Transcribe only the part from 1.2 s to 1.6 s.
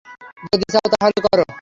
করো।